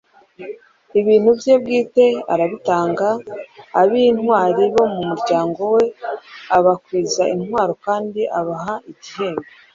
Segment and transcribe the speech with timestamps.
[0.99, 3.07] ibintu bye bwite arabitanga,
[3.81, 5.83] ab'intwari bo mu muryango we
[6.57, 9.47] abakwiza intwaro kandi abaha n'igihembo